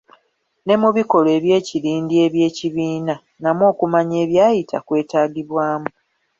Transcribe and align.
Ne 0.65 0.75
mu 0.81 0.89
bikolwa 0.97 1.31
eby'ekirindi 1.37 2.15
eby'ekibiina, 2.25 3.15
namwo 3.41 3.65
okumanya 3.71 4.15
ebyayita 4.23 4.77
kwetaagibwamu. 4.87 5.89